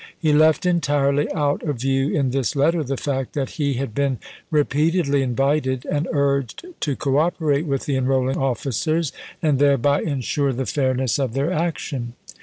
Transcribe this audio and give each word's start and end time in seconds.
He 0.17 0.33
left 0.33 0.65
entirely 0.65 1.31
out 1.31 1.61
of 1.61 1.75
view 1.81 2.09
in 2.11 2.31
this 2.31 2.55
letter 2.55 2.83
the 2.83 2.97
fact 2.97 3.33
that 3.33 3.51
he 3.61 3.75
had 3.75 3.93
been 3.93 4.17
re 4.49 4.63
peatedly 4.63 5.21
invited 5.21 5.85
and 5.85 6.07
urged 6.11 6.65
to 6.79 6.95
cooperate 6.95 7.67
with 7.67 7.85
the 7.85 7.97
enrolling 7.97 8.37
officers, 8.37 9.13
and 9.43 9.59
thereby 9.59 10.01
insure 10.01 10.53
the 10.53 10.65
fairness 10.65 11.19
of 11.19 11.35
their 11.35 11.53
action. 11.53 12.13